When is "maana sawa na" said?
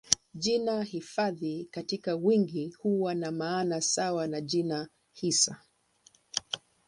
3.31-4.41